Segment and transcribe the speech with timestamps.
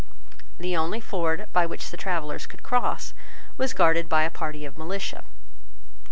[0.57, 3.13] The only ford by which the travellers could cross
[3.55, 5.23] was guarded by a party of militia.